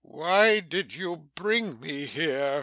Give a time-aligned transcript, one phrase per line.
[0.03, 2.59] 'Why did you bring me here?